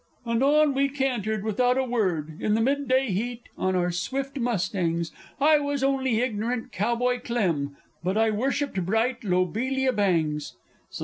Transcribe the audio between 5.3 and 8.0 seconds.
I was only ignorant Cowboy Clem